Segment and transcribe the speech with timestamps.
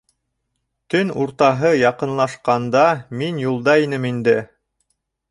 [0.93, 2.81] Төн уртаһы яҡынлашҡанда
[3.19, 4.35] мин юлда инем инде.